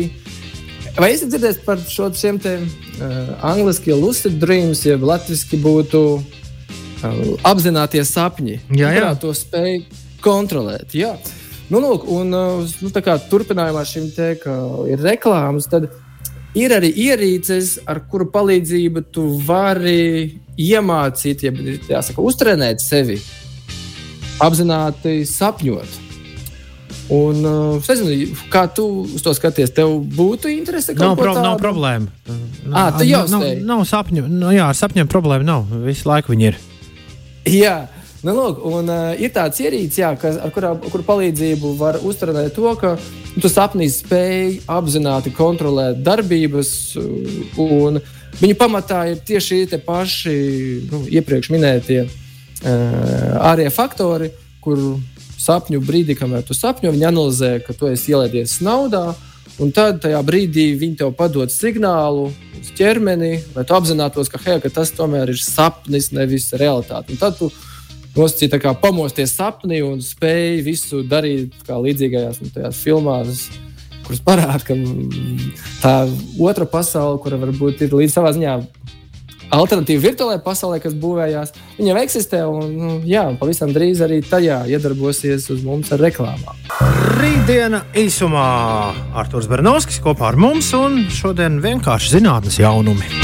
Vai 0.99 1.12
esat 1.14 1.31
dzirdējis 1.31 1.59
par 1.62 1.79
šo 1.87 2.09
šiem 2.19 2.38
te 2.43 2.57
uh, 2.59 3.29
angliski 3.47 3.95
lucid 3.95 4.40
dreams, 4.43 4.83
jeb 4.85 5.05
latviski 5.07 5.61
būtu 5.62 6.00
uh, 6.19 7.21
apzinātie 7.47 8.02
sapņi? 8.05 8.57
Jā, 8.75 8.90
jā. 8.97 9.12
To 9.23 9.31
spēj 9.37 9.85
kontrolēt. 10.25 10.97
Jā. 10.99 11.14
Nu, 11.71 11.79
lūk, 11.79 12.09
un, 12.11 12.35
nu, 12.35 12.90
kā, 12.90 13.14
turpinājumā 13.31 13.85
šim 13.87 14.09
te 14.11 14.33
ir 14.90 15.05
reklāmas, 15.05 15.69
tad 15.71 15.87
ir 16.59 16.75
arī 16.75 16.90
ierīces, 17.07 17.78
ar 17.88 18.02
kuru 18.11 18.30
palīdzību 18.33 19.04
tu 19.14 19.26
vari 19.47 20.40
iemācīt, 20.61 21.47
ja 21.47 21.52
jāsaka, 21.97 22.23
uztrenēt 22.23 22.83
sevi, 22.83 23.19
apzināti 24.42 25.21
sapņot. 25.28 25.99
Un, 27.11 27.40
uh, 27.42 27.83
es 27.83 27.88
nezinu, 27.90 28.37
kā 28.52 28.69
tu 28.71 28.85
uz 29.02 29.23
to 29.25 29.33
skaties. 29.35 29.73
Tev 29.75 29.97
būtu 30.14 30.50
interese 30.52 30.95
kaut 30.95 31.09
nav, 31.09 31.16
pro, 31.19 31.33
tādu? 31.35 31.42
nav 31.49 31.57
problēma. 31.59 32.07
À, 32.71 32.85
tu 32.95 33.07
jau 33.09 33.25
nav, 33.26 33.42
nav, 33.42 33.64
nav 33.66 33.83
sapņu. 33.90 34.28
Nu, 34.30 34.52
jā, 34.54 34.69
ar 34.71 34.78
sapņiem 34.78 35.11
problēma 35.11 35.47
nav. 35.47 35.73
Visu 35.88 36.07
laiku 36.07 36.30
viņi 36.30 36.52
ir. 36.52 36.61
Jā. 37.50 37.75
Nu, 38.21 38.35
lūk, 38.37 38.59
un, 38.69 38.89
uh, 38.93 39.15
ir 39.17 39.33
tāds 39.33 39.62
ierīcis, 39.65 40.03
jā, 40.03 40.11
kas, 40.21 40.37
ar 40.45 40.53
kuru 40.53 40.75
kur 40.93 41.05
palīdzību 41.07 41.71
var 41.79 41.97
uzturēt 42.05 42.53
to, 42.53 42.75
ka 42.77 42.95
tu 43.41 43.49
sapnī 43.49 43.89
spēj 43.89 44.59
apzināti 44.69 45.33
kontrolēt 45.33 46.03
darbības. 46.05 46.73
Un 47.65 47.97
viņa 48.43 48.59
pamatā 48.61 49.07
ir 49.12 49.23
tieši 49.25 49.62
tie 49.71 49.81
paši 49.81 50.35
nu, 50.91 51.00
iepriekš 51.09 51.49
minētie 51.55 52.03
uh, 52.05 52.12
ārējie 53.53 53.73
faktori, 53.73 54.29
kur 54.61 54.85
sapņu 55.41 55.81
brīdī, 55.81 56.19
kamēr 56.19 56.45
tu 56.45 56.53
sapņo, 56.57 56.93
viņi 56.93 57.09
analizē, 57.09 57.55
ka 57.65 57.73
tu 57.73 57.89
esi 57.89 58.12
ielaidies 58.12 58.59
naudā. 58.65 59.15
Un 59.61 59.73
tad 59.77 60.03
tajā 60.05 60.21
brīdī 60.25 60.71
viņi 60.77 61.00
tev 61.00 61.11
padod 61.17 61.53
signālu 61.53 62.29
uz 62.61 62.71
ķermeni, 62.77 63.33
lai 63.57 63.65
tu 63.65 63.77
apzinātos, 63.77 64.29
ka, 64.33 64.41
hei, 64.45 64.61
ka 64.61 64.69
tas 64.73 64.93
tomēr 64.97 65.33
ir 65.33 65.41
sapnis, 65.41 66.12
nevis 66.17 66.49
realitāte. 66.53 67.12
Un 67.12 67.21
tad 67.21 67.37
tu 67.41 67.50
nosacīji 68.17 68.61
kā 68.62 68.75
pamosties 68.81 69.35
sapnī 69.37 69.81
un 69.87 70.00
spēj 70.05 70.62
visu 70.67 71.02
darīt 71.07 71.55
kā 71.67 71.79
līdzīgajās 71.81 72.40
nu, 72.43 72.71
filmās, 72.76 73.47
kuras 74.07 74.23
parāda, 74.26 74.62
ka 74.67 74.75
mm, 74.75 75.52
tā 75.83 75.95
otra 76.43 76.67
pasaule, 76.69 77.21
kura 77.23 77.38
varbūt 77.40 77.87
ir 77.87 77.95
līdz 77.95 78.17
savā 78.17 78.35
ziņā 78.37 78.57
alternatīva 79.55 80.05
virtuālajai 80.05 80.43
pasaulē, 80.45 80.79
kas 80.83 80.95
būvējās, 80.99 81.55
viņam 81.79 82.00
eksistē. 82.05 82.43
Un, 82.47 82.75
nu, 82.79 82.93
jā, 83.09 83.25
pavisam 83.40 83.75
drīz 83.75 84.02
arī 84.07 84.21
tajā 84.26 84.62
iedarbosies 84.71 85.49
uz 85.52 85.64
mums 85.67 85.90
ar 85.95 86.02
reklāmām. 86.07 86.61
Rītdiena 87.21 87.85
īsumā 87.99 88.47
Arthurs 89.21 89.50
Bernovskis 89.50 90.00
kopā 90.05 90.31
ar 90.31 90.40
mums 90.40 90.73
un 90.79 91.05
šodien 91.12 91.61
vienkārši 91.64 92.17
zinātnes 92.19 92.61
jaunumi. 92.62 93.20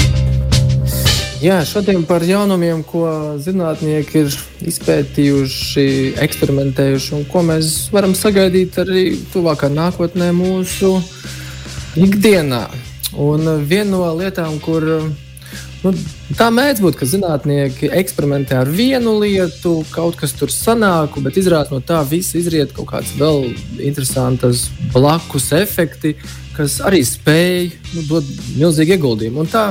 Jā, 1.36 1.58
šodien 1.68 2.06
par 2.08 2.22
jaunumiem, 2.24 2.80
ko 2.88 3.04
zinātnieki 3.44 4.22
ir 4.22 4.36
izpētījuši, 4.70 5.84
eksperimentējuši 6.24 7.12
un 7.18 7.26
ko 7.28 7.42
mēs 7.44 7.90
varam 7.92 8.14
sagaidīt 8.16 8.78
arī 8.80 9.02
tuvākā 9.34 9.68
nākotnē 9.68 10.30
mūsu 10.32 10.94
ikdienā. 12.00 12.62
Un 13.20 13.44
viena 13.68 13.98
no 13.98 14.08
lietām, 14.16 14.56
kur 14.64 14.88
Nu, 15.84 15.92
tā 16.34 16.48
mēdz 16.50 16.80
būt, 16.82 16.96
ka 16.98 17.06
zinātnieki 17.06 17.90
eksperimentē 17.94 18.56
ar 18.58 18.70
vienu 18.72 19.12
lietu, 19.20 19.84
kaut 19.92 20.16
kas 20.18 20.32
tur 20.34 20.50
sanāk, 20.50 21.14
bet 21.22 21.36
izrādās 21.38 21.70
no 21.70 21.78
tā 21.84 22.00
viss 22.08 22.34
izriet 22.34 22.72
kaut 22.74 22.88
kāds 22.90 23.12
vēl 23.20 23.52
interesants 23.84 24.64
blakus 24.94 25.52
efekti, 25.54 26.16
kas 26.56 26.80
arī 26.82 27.04
spēj 27.06 27.68
nu, 27.92 28.06
dot 28.08 28.32
milzīgu 28.56 28.96
ieguldījumu. 28.96 29.44
Un 29.44 29.52
tā 29.52 29.66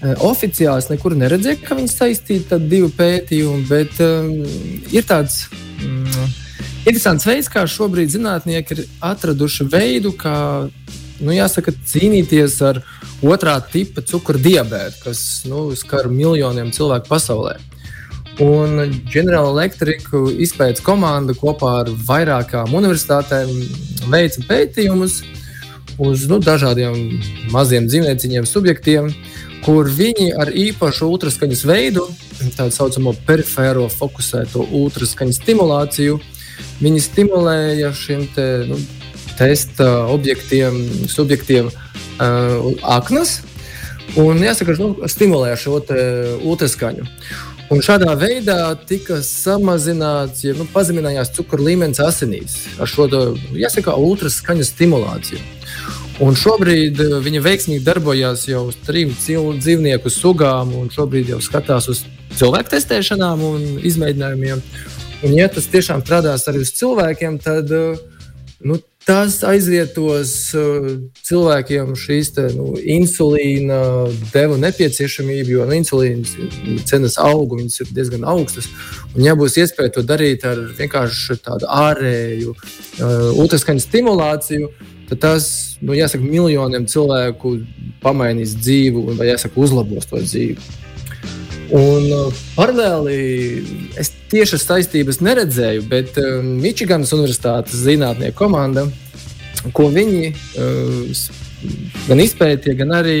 oficiāli 0.00 0.80
es 0.80 0.88
nekur 0.90 1.14
neredzēju, 1.18 1.60
ka 1.66 1.76
viņi 1.78 1.92
saistīti 1.92 2.56
ar 2.56 2.62
divu 2.64 2.90
pētījumu, 2.96 3.64
bet 3.68 4.00
um, 4.04 4.30
ir 4.92 5.08
tāds. 5.08 5.46
Mm, 5.80 6.36
Interesants 6.88 7.26
veids, 7.28 7.48
kā 7.52 7.66
šobrīd 7.68 8.08
zinātnieki 8.14 8.72
ir 8.72 8.86
atraduši 9.04 9.66
veidu, 9.68 10.14
kā 10.16 10.34
nu, 11.20 11.32
jāsaka, 11.34 11.74
cīnīties 11.86 12.56
ar 12.64 12.80
otrā 13.20 13.58
tipa 13.60 14.00
cukura 14.08 14.40
diabētu, 14.40 15.02
kas 15.04 15.20
nu, 15.48 15.66
skar 15.76 16.08
miljoniem 16.08 16.72
cilvēku 16.72 17.10
pasaulē. 17.10 17.58
Un 18.40 18.94
General 19.12 19.50
Electric 19.50 20.06
izpētes 20.40 20.80
komanda 20.80 21.36
kopā 21.36 21.74
ar 21.82 21.90
vairākām 22.08 22.72
universitātēm 22.72 23.52
veica 24.08 24.46
pētījumus 24.48 25.20
uz 26.00 26.24
nu, 26.30 26.38
dažādiem 26.40 26.96
maziem 27.52 27.90
dzīvnieciņiem, 27.90 28.48
subjektiem, 28.48 29.10
kur 29.64 29.90
viņi 29.92 30.30
ar 30.40 30.50
īpašu 30.56 31.08
ultraskaņas 31.10 31.64
veidu, 31.68 32.06
tā 32.56 32.68
saucamo 32.72 33.12
perifēro 33.26 33.88
fokusēto 33.92 34.64
ultraskaņas 34.80 35.40
stimulāciju, 35.42 36.18
viņi 36.80 37.04
stimulēja 37.04 37.92
šiem 37.96 38.26
te, 38.34 38.48
nu, 38.70 38.80
testa 39.38 40.06
objektiem, 40.12 40.80
subjektiem 41.08 41.70
uh, 41.70 42.72
aknas. 42.96 43.40
Un 44.18 44.40
jāsaka, 44.42 44.74
ka 44.74 44.82
nu, 44.82 45.08
stimulē 45.08 45.54
šo 45.60 45.78
ultraskaņu. 46.42 47.06
Un 47.70 47.78
šādā 47.86 48.16
veidā 48.18 48.72
tika 48.82 49.20
samazināts, 49.22 50.42
ja 50.42 50.56
nu, 50.58 50.66
pazeminājās 50.72 51.30
cukura 51.36 51.68
līmenis 51.68 52.02
asinīs 52.02 52.56
ar 52.82 52.90
šo 52.90 53.06
jāsaka, 53.54 53.94
ultraskaņas 53.94 54.72
stimulāciju. 54.74 55.59
Un 56.20 56.36
šobrīd 56.36 56.98
viņa 57.24 57.40
veiksmīgi 57.40 57.84
darbojas 57.84 58.42
jau 58.48 58.66
uz 58.68 58.76
trim 58.84 59.14
dzīvnieku 59.16 60.10
sugām, 60.12 60.74
un 60.76 60.90
šobrīd 60.92 61.32
jau 61.32 61.38
skatās 61.40 61.88
uz 61.88 62.02
cilvēku 62.36 62.74
testēšanām 62.74 63.44
un 63.46 63.64
izmēģinājumiem. 63.88 64.60
Un, 65.24 65.32
ja 65.36 65.48
tas 65.52 65.68
tiešām 65.72 66.04
strādās 66.04 66.44
arī 66.48 66.60
uz 66.64 66.74
cilvēkiem, 66.76 67.38
tad 67.40 67.72
nu, 67.72 68.76
tas 69.06 69.40
aizvietos 69.46 70.32
uh, 70.58 70.88
cilvēkiem 71.26 71.94
šīs 71.98 72.32
te, 72.36 72.46
nu, 72.56 72.74
insulīna 72.78 73.80
devu 74.34 74.58
nepieciešamību, 74.60 75.54
jo 75.54 75.66
nu, 75.68 75.76
insulīna 75.78 76.82
cenas 76.88 77.16
aug, 77.20 77.56
viņas 77.58 77.80
ir 77.84 77.94
diezgan 77.96 78.26
augstas. 78.28 78.68
Un, 79.14 79.24
ja 79.26 79.36
būs 79.38 79.58
iespēja 79.62 79.96
to 79.96 80.06
darīt 80.06 80.44
ar 80.48 80.60
vienkārši 80.78 81.40
tādu 81.44 81.68
ārēju 81.70 82.54
uh, 82.54 83.30
ultraskaņu 83.40 83.86
stimulāciju, 83.86 84.70
tad 85.10 85.24
tas, 85.24 85.50
nu, 85.82 85.96
jāsaka, 85.96 86.22
miljoniem 86.24 86.86
cilvēku 86.90 87.56
pamainīs 88.04 88.54
dzīvi 88.60 89.18
vai 89.18 89.32
jāsaka, 89.32 89.58
uzlabos 89.60 90.06
to 90.10 90.20
dzīvi. 90.22 90.88
Un 91.70 92.06
uh, 92.10 92.38
paralēli 92.56 93.18
es 94.00 94.10
tieši 94.32 94.58
saistības 94.58 95.20
neredzēju, 95.22 95.84
bet 95.90 96.16
uh, 96.18 96.40
Mičiganas 96.42 97.12
Universitātes 97.14 97.78
zinātnieku 97.84 98.34
komanda, 98.40 98.88
ko 99.76 99.86
viņi 99.94 100.32
uh, 100.32 101.22
gan 102.08 102.24
izpētīja, 102.24 102.78
gan 102.82 102.96
arī 102.98 103.20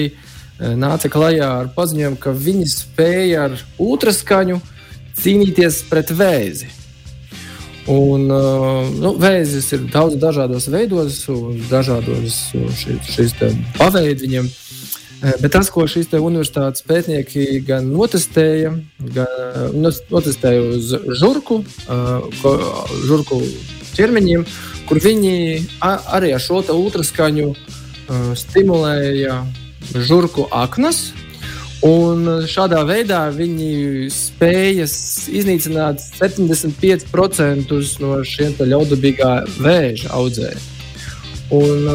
nāca 0.60 1.08
klajā 1.08 1.46
ar 1.62 1.68
paziņojumu, 1.72 2.18
ka 2.20 2.34
viņi 2.36 2.66
spēja 2.68 3.46
ar 3.46 3.54
ultraskaņu 3.80 4.58
cīnīties 5.16 5.78
pret 5.88 6.12
vēzi. 6.12 6.68
Un, 7.88 8.26
nu, 8.28 9.14
vēzis 9.20 9.70
ir 9.72 9.86
daudz 9.92 10.18
dažādos 10.20 10.68
veidos, 10.68 11.22
un 11.32 11.62
dažādos 11.70 12.42
šīs, 13.08 13.32
paveidi 13.78 14.28
viņam. 14.28 14.50
Eh, 14.50 14.79
bet 15.20 15.52
tas, 15.52 15.68
ko 15.72 15.84
šīs 15.84 16.08
universitātes 16.16 16.84
pētnieki 16.86 17.60
gan 17.66 17.90
notestēja, 17.92 18.72
gan 19.16 19.74
notestēja 19.76 20.62
uz 20.64 20.94
žurku, 21.20 21.60
eh, 21.60 22.46
žurku 23.04 23.40
ķermeņiem, 23.98 24.46
kur 24.88 25.00
viņi 25.04 25.34
arī 25.80 26.32
ar 26.32 26.40
šo 26.40 26.62
ultraskaņu 26.72 27.50
eh, 27.52 28.30
stimulēja 28.34 29.42
žurku 29.94 30.48
aknas. 30.50 31.10
Un 31.80 32.26
šādā 32.44 32.82
veidā 32.84 33.22
viņi 33.32 34.08
spēja 34.12 34.84
iznīcināt 34.84 36.02
75% 36.18 37.72
no 38.02 38.18
šiem 38.20 38.52
ļaunprātīgā 38.60 39.30
vēža 39.64 40.10
audzēja. 40.12 40.60
Un, 41.56 41.88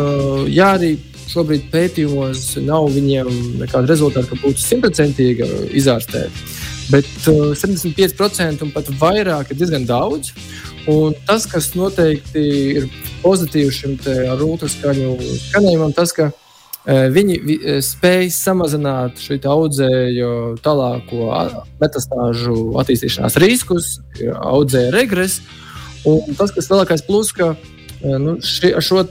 jā, 0.49 0.71
arī 0.73 0.95
šobrīd 1.35 1.67
pētījumos 1.73 2.53
nav 2.63 2.87
viņiem 2.95 3.27
nekāda 3.59 3.89
rezultāta, 3.91 4.29
ka 4.31 4.39
būtu 4.39 4.63
simtprocentīgi 4.63 5.49
izārstēti. 5.81 6.45
Bet 6.93 7.09
uh, 7.31 7.51
75% 7.57 8.63
un 8.63 8.71
pat 8.73 8.89
vairāk 9.01 9.51
ir 9.51 9.59
diezgan 9.59 9.87
daudz. 9.89 10.31
Un 10.91 11.15
tas, 11.25 11.47
kas 11.49 11.71
noteikti 11.73 12.41
ir 12.77 12.87
pozitīvs 13.23 13.79
šim 13.81 13.95
ar 14.29 14.41
ultraskaņu 14.45 15.15
skanējumam, 15.47 15.95
tas, 15.97 16.13
ka 16.13 16.29
uh, 16.29 17.07
viņi 17.15 17.39
vi, 17.41 17.57
e, 17.57 17.79
spēj 17.81 18.29
samazināt 18.35 19.17
šo 19.23 19.39
audzēju 19.55 20.31
tālāko 20.65 21.31
metastāžu 21.81 22.75
attīstīšanās 22.83 23.39
riskus, 23.41 23.95
audzēja 24.21 24.93
regresu. 24.93 25.41
Un 26.05 26.37
tas, 26.37 26.53
kas 26.53 26.69
lielākais 26.69 27.01
plus, 27.07 27.33
ka 27.33 27.55
uh, 27.55 28.19
nu, 28.21 28.37
ši, 28.45 28.75
šo 28.85 29.01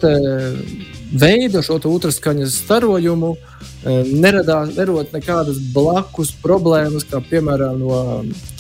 veido 1.15 1.63
šo 1.63 1.79
ultraskaņas 1.79 2.59
starojumu, 2.65 3.35
neradās, 4.11 4.75
nerot 4.77 5.13
nekādas 5.15 5.61
blakus 5.75 6.33
problēmas, 6.43 7.07
kā 7.09 7.21
piemēram 7.25 7.81
no 7.81 8.03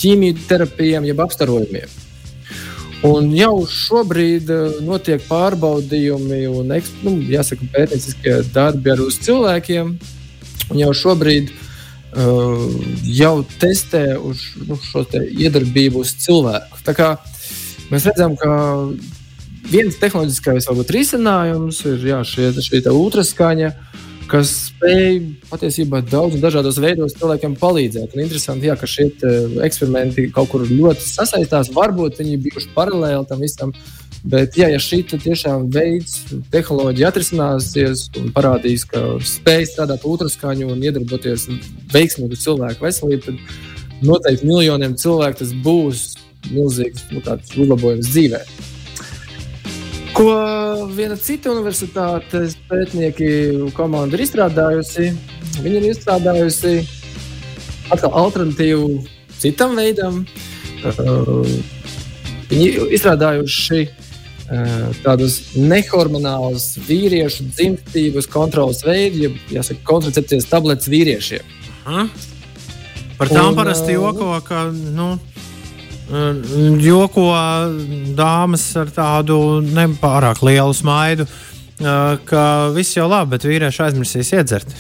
ķīmijterapijiem, 0.01 1.09
jeb 1.11 1.23
apstarojumiem. 1.25 2.01
Un 3.05 3.29
jau 3.37 3.67
šobrīd 3.69 4.49
notiek 4.85 5.21
pārbaudījumi 5.29 6.39
un 6.49 6.71
nu, 7.05 7.13
jāsaka, 7.29 7.67
pētnieciskie 7.75 8.39
darbi 8.55 8.95
ar 8.95 9.03
uz 9.05 9.19
cilvēkiem. 9.27 9.91
Un 10.73 10.81
jau 10.81 10.95
šobrīd 10.97 11.51
uh, 11.53 12.63
jau 13.05 13.35
testē 13.61 14.17
uz 14.17 14.47
nu, 14.65 14.79
šo 14.81 15.05
te 15.05 15.21
iedarbību 15.21 16.01
uz 16.01 16.15
cilvēku. 16.25 16.81
Mēs 17.91 18.09
redzam, 18.09 18.39
ka 18.41 18.55
viens 19.71 19.99
tehnoloģiskais 20.01 20.69
varbūt, 20.71 20.93
risinājums 20.95 21.81
ir 21.89 22.09
jā, 22.11 22.21
šie, 22.29 22.51
šī 22.65 22.83
ultraskaņa, 22.91 23.71
kas 24.29 24.53
spēj 24.71 25.19
patiesībā 25.51 26.01
daudzos 26.09 26.43
dažādos 26.43 26.79
veidos 26.81 27.17
cilvēkiem 27.19 27.57
palīdzēt. 27.61 28.15
Un 28.15 28.25
interesanti, 28.25 28.71
jā, 28.71 28.77
ka 28.81 28.89
šie 28.89 29.11
eksperimenti 29.67 30.31
kaut 30.35 30.51
kur 30.53 30.65
ļoti 30.69 31.05
sasaistās. 31.05 31.73
Varbūt 31.75 32.23
viņi 32.23 32.41
bijuši 32.47 32.73
paralēli 32.77 33.29
tam 33.29 33.45
visam. 33.45 33.75
Bet, 34.25 34.57
jā, 34.57 34.71
ja 34.73 34.81
šī 34.81 35.03
tiešām 35.13 35.67
veids, 35.73 36.23
tehnoloģija 36.53 37.11
atrisināsies 37.11 38.07
un 38.17 38.31
parādīs, 38.33 38.87
ka 38.89 39.19
spēj 39.21 39.69
strādāt 39.75 40.07
ultraskaņu 40.09 40.71
un 40.73 40.81
iedarboties 40.81 41.45
veiksmīgi 41.93 42.41
cilvēku 42.47 42.87
veselību, 42.87 43.27
tad 43.27 44.01
noteikti 44.09 44.49
miljoniem 44.49 44.97
cilvēku 44.97 45.43
tas 45.43 45.53
būs 45.67 46.07
milzīgs 46.49 47.05
nu, 47.13 47.21
uzlabojums 47.21 48.09
dzīvēm. 48.09 48.73
Ko 50.15 50.31
viena 50.95 51.17
cita 51.19 51.51
universitātes 51.51 52.53
pētnieki 52.69 53.73
komanda 53.75 54.15
ir 54.15 54.23
izstrādājusi? 54.23 55.09
Viņi 55.65 55.81
ir 55.81 55.87
izstrādājusi 55.89 56.75
atkal 57.91 58.15
alternatīvu 58.23 59.01
citam 59.43 59.75
veidam. 59.75 60.23
Uh, 60.87 61.43
viņi 62.47 62.69
ir 62.69 62.95
izstrādājuši 62.95 63.81
uh, 63.89 64.95
tādus 65.03 65.41
nehormonālus 65.59 66.71
vīriešu 66.87 67.49
dzimstības 67.51 68.31
kontrolas 68.31 68.85
veidus, 68.87 69.35
ja 69.51 69.59
jāsaka, 69.59 69.83
kontracepcijas 69.91 70.47
tabletes 70.47 70.95
vīriešiem. 70.95 71.55
Aha. 71.91 72.07
Par 73.19 73.35
tām 73.35 73.51
Un, 73.51 73.59
parasti 73.59 73.97
uh, 73.97 73.99
joko, 73.99 74.31
ka. 74.47 74.69
Nu 74.71 75.17
joko 76.09 77.29
dāmas 78.17 78.65
ar 78.77 78.91
tādu 78.93 79.61
nepārāk 79.65 80.43
lielu 80.45 80.75
smaidu, 80.77 81.27
ka 82.29 82.43
viss 82.75 82.97
jau 82.97 83.09
labi, 83.09 83.35
bet 83.35 83.47
vīrieši 83.49 83.83
aizmirsīs 83.87 84.33
iedzert. 84.37 84.75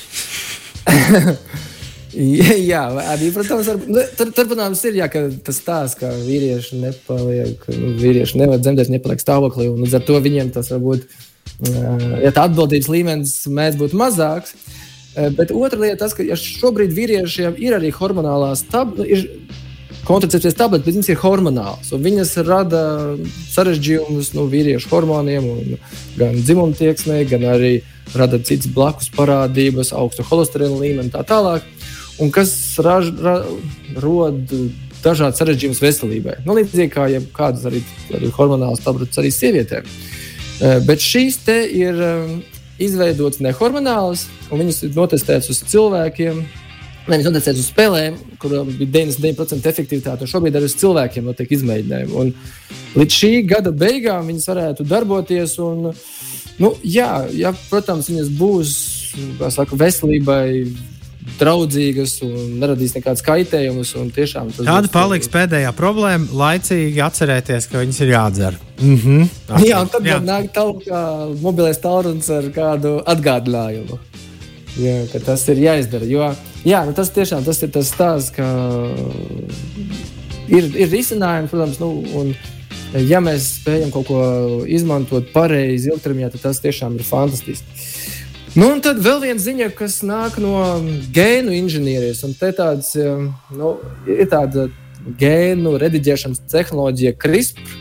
jā, 2.68 2.82
arī, 3.14 3.30
protams, 3.34 3.70
ar, 3.72 3.80
nu, 3.88 4.04
tur, 4.18 4.30
tur, 4.36 4.50
protams, 4.52 4.84
ir 4.84 5.00
jā, 5.00 5.08
tas 5.46 5.58
stāsts, 5.62 5.98
ka 5.98 6.12
vīrieši 6.12 6.82
nepaliek, 6.82 7.66
nu, 7.72 7.94
vīrieši 8.02 8.42
nevar 8.42 8.60
dzemdēt, 8.60 8.92
nepaliek 8.92 9.24
stāvoklī. 9.24 9.70
Un 9.72 9.82
līdz 9.86 9.98
ar 9.98 10.06
to 10.06 10.20
viņiem 10.28 10.52
tas 10.54 10.70
varbūt, 10.74 11.08
ja 12.20 12.34
tā 12.36 12.46
atbildības 12.50 12.92
līmenis 12.92 13.36
mēdz 13.48 13.80
būt 13.80 13.96
mazāks. 13.96 14.56
Bet 15.14 15.52
otra 15.54 15.78
lieta, 15.78 16.02
tas, 16.04 16.14
ka 16.14 16.26
ja 16.26 16.36
šobrīd 16.36 16.92
vīriešiem 16.92 17.56
ir 17.62 17.76
arī 17.76 17.92
hormonālā 17.94 18.50
stabilitāte 18.58 19.62
kontracepcijas 20.08 20.56
tabletes, 20.58 20.84
bet 20.86 20.96
viņas 20.98 21.10
ir 21.12 21.20
hormonālas. 21.22 21.90
Viņas 22.04 22.32
rada 22.46 22.82
sarežģījumus 23.54 24.32
nu, 24.36 24.46
vīriešu 24.52 24.90
hormoniem, 24.92 25.50
gan 26.18 26.38
dzimumtieksmē, 26.38 27.22
gan 27.30 27.46
arī 27.54 27.74
rada 28.14 28.40
citas 28.44 28.70
blakus 28.74 29.10
parādības, 29.14 29.94
augstu 29.96 30.26
holesterīnu 30.28 30.80
līmeni 30.80 31.08
un 31.08 31.14
tā 31.14 31.24
tālāk. 31.28 31.66
Un 32.22 32.30
kas 32.34 32.52
raž, 32.84 33.10
ra, 33.22 33.40
rod 33.98 34.52
dažādas 35.04 35.40
sarežģījumus 35.40 35.82
veselībai. 35.82 36.38
Nu, 36.46 36.56
līdzīgi 36.56 36.92
kā 36.92 37.08
jebkādas 37.12 37.66
arī, 37.68 37.82
arī 38.14 38.30
hormonālas 38.34 38.82
tabletes 38.84 39.20
arī 39.20 39.32
sievietēm. 39.34 39.88
E, 39.88 40.74
bet 40.86 41.02
šīs 41.02 41.40
te 41.44 41.58
ir 41.66 41.98
e, 41.98 42.12
izveidotas 42.82 43.42
nehormonālas, 43.44 44.28
un 44.50 44.62
viņas 44.62 44.84
ir 44.86 44.94
notestētas 44.96 45.50
uz 45.52 45.62
cilvēkiem, 45.72 46.44
Nevis 47.04 47.26
noteicies 47.28 47.58
uz 47.60 47.66
spēlēm, 47.68 48.14
kurām 48.40 48.70
bija 48.78 49.04
99% 49.04 49.68
efektivitāte, 49.68 50.24
un 50.24 50.30
šobrīd 50.30 50.56
arī 50.56 50.70
uz 50.70 50.76
cilvēkiem 50.80 51.26
notiek 51.28 51.50
izmēģinājumi. 51.52 52.14
Un 52.16 52.32
līdz 52.96 53.18
šī 53.18 53.32
gada 53.50 53.74
beigām 53.76 54.30
viņas 54.30 54.48
varētu 54.48 54.86
darboties. 54.88 55.58
Un, 55.60 55.90
nu, 56.62 56.72
jā, 56.80 57.10
jā, 57.36 57.52
protams, 57.68 58.08
viņas 58.08 58.32
būs 58.38 58.74
saka, 59.52 59.76
veselībai 59.76 60.46
draudzīgas 61.40 62.18
un 62.24 62.56
neradīs 62.60 62.94
nekādas 62.96 63.24
kaitējumus. 63.24 63.94
Tāda 64.58 64.90
paliks 64.92 65.30
pēdējā 65.32 65.72
problēma. 65.76 66.28
Laicīgi 66.40 67.00
atcerēties, 67.04 67.68
ka 67.70 67.84
viņas 67.84 68.00
ir 68.04 68.12
jādzer. 68.14 68.58
Mm 68.80 68.96
-hmm. 68.96 69.30
Atcer. 69.48 69.68
Jā, 69.68 69.80
un 69.80 69.92
tad 69.92 70.08
jā. 70.08 70.18
nāk 70.24 70.50
tālāk 70.56 71.40
mobilais 71.40 71.80
tālrunis 71.80 72.30
ar 72.30 72.50
kādu 72.54 73.00
atgādinājumu. 73.04 73.98
Jā, 74.80 74.96
tas 75.22 75.44
ir 75.52 75.60
jāizdara. 75.62 76.06
Jo, 76.08 76.32
jā, 76.66 76.82
nu 76.86 76.94
tas 76.96 77.12
tiešām 77.14 77.44
tas 77.46 77.62
ir 77.62 77.70
tas 77.74 77.92
stāsts, 77.94 78.32
ka 78.34 78.46
ir, 80.50 80.66
ir 80.66 80.90
risinājumi, 80.90 81.50
protams, 81.52 81.78
nu, 81.82 81.90
un, 82.18 82.32
ja 83.06 83.22
mēs 83.22 83.52
spējam 83.60 83.94
kaut 83.94 84.08
ko 84.10 84.24
izmantot 84.66 85.30
pareizi 85.34 85.92
ilgtermiņā, 85.92 86.32
tad 86.34 86.48
tas 86.48 86.62
tiešām 86.64 86.98
ir 86.98 87.06
fantastiski. 87.06 87.78
Nu, 88.54 88.68
un 88.70 88.82
tad 88.82 89.00
vēl 89.02 89.18
viena 89.22 89.42
ziņa, 89.42 89.70
kas 89.74 90.00
nāk 90.06 90.36
no 90.42 90.58
gēnu 91.14 91.54
inženierijas. 91.56 92.22
Tāds, 92.38 92.92
nu, 93.54 93.72
ir 94.10 94.28
tāda 94.30 94.68
gēnu 95.18 95.74
rediģēšanas 95.82 96.44
tehnoloģija, 96.52 97.16
CRISPR, 97.18 97.74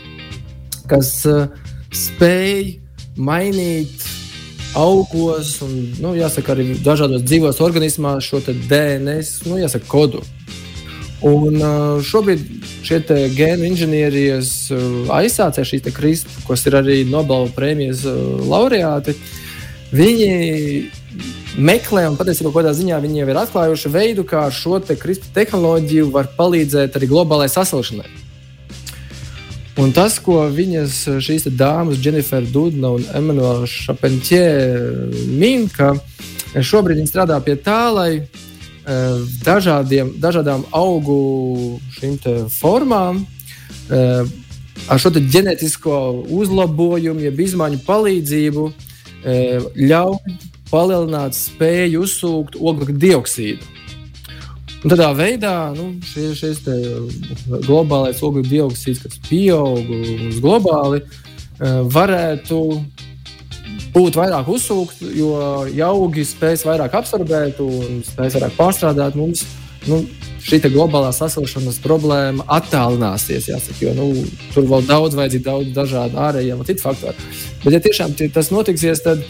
kas 0.90 1.12
uh, 1.30 1.46
spēj 1.94 2.74
mainīt 3.14 4.02
augos 4.74 5.58
un, 5.64 5.74
nu, 6.02 6.14
jāsaka, 6.18 6.54
arī 6.54 6.74
dažādos 6.84 7.22
dzīvos 7.26 7.60
organismos 7.64 8.26
šo 8.26 8.40
DNS 8.44 9.44
nu, 9.48 9.58
jāsaka, 9.62 9.86
kodu. 9.90 10.22
Un 11.24 11.56
šobrīd 12.04 12.42
šie 12.84 12.98
gēnu 13.32 13.64
inženierijas 13.70 14.50
aizsācēji, 15.14 15.70
šīs 15.70 15.94
CRISPR, 15.96 16.42
kas 16.48 16.66
ir 16.68 16.76
arī 16.82 16.98
Nobela 17.08 17.48
prēmijas 17.54 18.02
laureāti, 18.44 19.14
viņi 19.94 20.34
meklē, 21.56 22.08
un 22.10 22.18
patiesībā 22.18 22.52
kādā 22.52 22.74
ziņā 22.76 22.98
viņi 23.00 23.22
jau 23.22 23.30
ir 23.30 23.40
atklājuši 23.44 23.94
veidu, 23.94 24.26
kā 24.28 24.44
šo 24.52 24.82
te 24.84 24.98
CRISPR 25.00 25.32
tehnoloģiju 25.38 26.10
var 26.12 26.28
palīdzēt 26.36 26.98
arī 26.98 27.08
globālajai 27.14 27.56
sasilšanai. 27.56 28.23
Un 29.74 29.90
tas, 29.90 30.20
ko 30.22 30.36
viņas 30.54 30.96
šīs 31.24 31.48
dāmas, 31.58 31.98
Jennifer 31.98 32.44
Dudna 32.46 32.92
un 32.94 33.06
Emanuela 33.10 33.66
Šapenķē, 33.66 34.44
min, 35.34 35.66
ka 35.66 35.96
šobrīd 36.54 37.00
viņi 37.00 37.10
strādā 37.10 37.40
pie 37.42 37.56
tā, 37.58 37.80
lai 37.90 38.10
uh, 38.20 39.24
dažādiem, 39.42 40.14
dažādām 40.22 40.62
augu 40.70 41.18
formām 42.54 43.24
uh, 43.24 44.22
ar 44.86 45.02
šo 45.02 45.10
ģenētisko 45.18 45.98
uzlabojumu, 46.38 47.26
jeb 47.26 47.42
izmaiņu 47.48 47.82
palīdzību 47.88 48.70
uh, 48.70 49.70
ļauj 49.74 50.38
palielināt 50.70 51.34
spēju 51.34 52.06
uzsūkt 52.06 52.62
oglekļa 52.62 53.00
dioksīdu. 53.08 53.73
Un 54.84 54.92
tādā 54.92 55.06
veidā 55.16 55.72
nu, 55.72 55.94
šie, 56.04 56.34
šis 56.36 56.58
globālais 57.64 58.18
ogļu 58.20 58.42
dioksīds, 58.50 59.00
kas 59.00 59.16
pieaug 59.24 59.88
globāli, 60.44 61.00
eh, 61.00 61.78
varētu 61.94 62.58
būt 63.94 64.18
vairāk 64.18 64.50
uzsūkt, 64.52 65.00
jo 65.16 65.32
augi 65.86 66.26
spēs 66.28 66.66
vairāk 66.68 66.98
absorbēt 67.00 67.62
un 67.64 68.02
spēs 68.04 68.36
vairāk 68.36 68.58
pārstrādāt 68.58 69.16
mums. 69.16 69.46
Nu, 69.88 70.02
šī 70.44 70.60
globālā 70.68 71.14
sasilšanas 71.16 71.80
problēma 71.84 72.44
attālināsies. 72.58 73.48
Jāsaka, 73.48 73.80
jo, 73.86 73.96
nu, 73.96 74.26
tur 74.52 74.68
vēl 74.68 74.84
daudz 74.88 75.16
vajadzīgi, 75.16 75.44
daudz 75.48 75.72
dažādu 75.76 76.20
ārējiem 76.20 76.60
un 76.60 76.68
citu 76.68 76.84
faktoru. 76.84 77.32
Bet, 77.64 77.72
ja 77.72 77.80
tiešām 77.84 78.16
tas 78.36 78.52
notiksies, 78.52 79.00
tad 79.04 79.24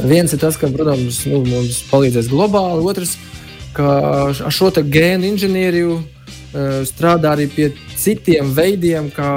viens 0.00 0.32
ir 0.32 0.40
tas, 0.40 0.56
ka, 0.60 0.72
protams, 0.72 1.26
nu, 1.28 1.44
mums 1.44 1.82
palīdzēs 1.92 2.32
globāli, 2.32 2.84
otrs 2.88 3.16
ir 3.16 3.35
ka 3.76 3.92
ar 4.32 4.54
šo 4.54 4.70
gēnu 4.72 5.28
inženieriju 5.32 5.96
uh, 5.96 6.82
strādā 6.88 7.34
arī 7.36 7.46
pie 7.52 7.70
citiem 7.96 8.52
veidiem, 8.56 9.10
kā 9.14 9.30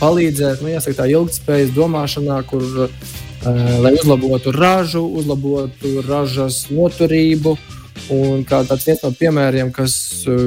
palīdzēt 0.00 0.62
nu, 0.62 0.70
jāsaka, 0.70 1.02
tā 1.02 1.08
ilgspējas 1.12 1.74
domāšanā, 1.76 2.38
kur, 2.50 2.62
uh, 2.86 3.16
lai 3.82 3.96
uzlabotu 3.96 4.54
ražu, 4.54 5.02
uzlabotu 5.22 6.00
ražas 6.06 6.66
noturību. 6.70 7.56
Un 8.12 8.44
kā 8.46 8.60
tāds 8.68 8.84
viens 8.86 9.00
no 9.02 9.10
piemēriem, 9.18 9.72
kas 9.74 9.96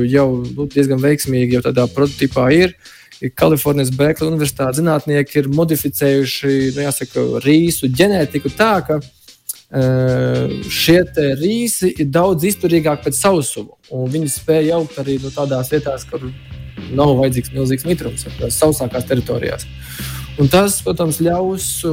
jau 0.08 0.28
nu, 0.46 0.68
diezgan 0.72 1.02
veiksmīgi 1.04 1.58
jau 1.58 1.66
tādā 1.66 1.90
prototipā 1.92 2.46
ir, 2.56 2.78
Kalifornijas 3.36 3.90
Berkeley 3.92 4.32
Universitātes 4.32 4.78
zinātnieki 4.80 5.42
ir 5.42 5.50
modificējuši 5.52 6.52
nu, 6.78 6.84
jāsaka, 6.86 7.26
rīsu 7.44 7.90
ģenētiku 7.92 8.54
tā, 8.56 8.78
ka 8.88 9.02
uh, 9.02 9.10
šie 9.70 11.04
rīsi 11.38 11.92
ir 12.02 12.10
daudz 12.10 12.48
izturīgāki 12.50 13.06
pret 13.06 13.18
sausumu. 13.18 13.78
Viņi 13.90 14.32
spēja 14.34 14.80
augt 14.80 14.98
arī 14.98 15.20
nu, 15.22 15.30
tādās 15.30 15.70
vietās, 15.70 16.08
kur 16.10 16.32
nav 16.96 17.14
vajadzīgs 17.20 17.54
milzīgs 17.54 17.86
mitrums, 17.86 18.26
sausākās 18.56 19.06
teritorijās. 19.06 19.68
Un 20.40 20.48
tas, 20.48 20.80
protams, 20.82 21.20
ļaus 21.20 21.84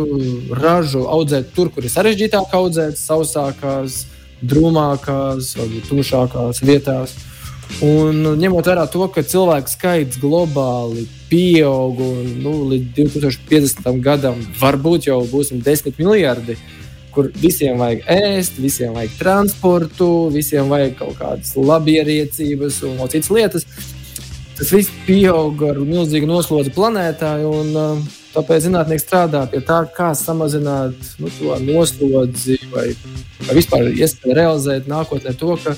ražu 0.55 1.05
audzēt 1.11 1.51
tur, 1.53 1.69
kur 1.75 1.85
ir 1.85 1.93
sarežģītāk 1.93 2.55
audzēt, 2.55 2.97
sausākās, 2.97 4.05
drūmākās, 4.47 5.57
varbūt 5.59 5.91
tumšākās 5.91 6.62
vietās. 6.65 7.17
Un 7.83 8.23
ņemot 8.39 8.69
vērā 8.71 8.87
to, 8.89 9.03
ka 9.11 9.25
cilvēku 9.27 9.73
skaits 9.73 10.21
globāli 10.23 11.09
pieaug 11.29 11.99
un 12.01 12.29
nu, 12.45 12.53
līdz 12.71 12.93
2050. 12.95 14.01
gadam 14.05 14.39
varbūt 14.61 15.11
jau 15.11 15.19
būsim 15.27 15.59
10 15.67 15.99
miljardi, 15.99 16.55
kur 17.17 17.31
visiem 17.41 17.81
vajag 17.81 18.05
ēst, 18.13 18.61
visiem 18.61 18.93
vajag 18.97 19.17
transportu, 19.19 20.11
visiem 20.35 20.69
vajag 20.73 20.99
kaut 21.01 21.17
kādas 21.19 21.57
labierīcības 21.57 22.83
un 22.91 23.01
citas 23.09 23.33
lietas. 23.33 23.67
Tas 24.57 24.71
viss 24.73 24.93
pieaug 25.09 25.61
ar 25.69 25.81
milzīgu 25.85 26.29
noslodzi 26.29 26.73
planētā. 26.77 27.35
Un, 27.49 27.75
uh, 27.77 28.15
Tāpēc 28.37 28.67
zinātnieki 28.67 29.01
strādā 29.01 29.41
pie 29.49 29.63
tā, 29.65 29.79
kā 29.97 30.11
samazināt 30.13 31.15
nu, 31.23 31.31
to 31.39 31.55
noslodzi 31.65 32.59
vai, 32.69 32.91
vai 33.47 33.57
vispār 33.57 33.89
iespēju 33.95 34.37
realizēt 34.37 34.91
nākotnē 34.93 35.33
to, 35.41 35.55
ka 35.63 35.73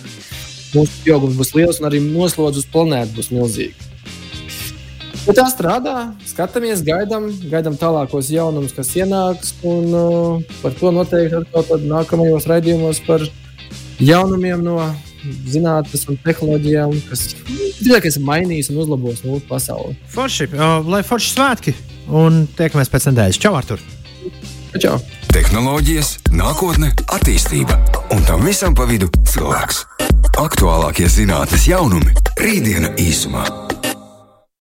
mūsu 0.74 1.04
pieaugums 1.04 1.38
būs 1.38 1.54
liels 1.54 1.78
un 1.78 1.86
arī 1.86 2.02
noslodzi 2.02 2.64
uz 2.64 2.66
planētu 2.72 3.14
būs 3.14 3.30
milzīga. 3.36 3.87
Bet 5.28 5.36
tā 5.36 5.44
strādā, 5.52 5.96
skatāmies, 6.24 6.80
gaidām, 6.86 7.28
gaidām 7.52 7.76
tālākos 7.76 8.30
jaunumus, 8.32 8.72
kas 8.76 8.94
ienāks. 8.96 9.52
Un, 9.68 9.92
uh, 9.92 10.56
par 10.62 10.72
to 10.78 10.92
noteikti 10.94 11.42
atkal 11.42 11.84
nākamajos 11.84 12.48
raidījumos 12.48 13.02
par 13.04 13.26
jaunumiem 14.00 14.64
no 14.64 14.78
zinātnes 15.50 16.06
un 16.08 16.16
tehnoloģijām, 16.24 16.96
kas 17.10 17.28
drīzāk 17.44 18.08
ir 18.08 18.18
mainījis 18.24 18.72
un 18.72 18.80
uzlabos 18.86 19.22
mūsu 19.26 19.44
pasauli. 19.50 19.98
Forši, 20.14 20.48
uh, 20.56 20.80
lai 20.88 21.04
forši 21.04 21.36
svētki! 21.36 21.76
un 22.08 22.46
tiekamies 22.56 22.90
pēc 22.92 23.10
nedēļas. 23.10 23.40
Čau, 23.42 23.54
Artur! 23.58 23.82
Čau! 24.78 24.98
Tehnoloģijas, 25.32 26.14
nākotne, 26.32 26.92
attīstība 27.14 27.78
un 28.14 28.24
tam 28.28 28.44
visam 28.48 28.76
pa 28.76 28.88
vidu 28.88 29.10
cilvēks. 29.28 29.84
Aktuālākie 30.38 31.08
zinātnīs 31.10 31.68
jaunumi- 31.68 32.14
rītdiena 32.44 32.94
īsumā. 32.96 33.44